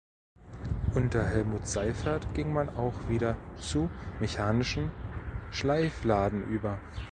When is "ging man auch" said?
2.33-3.07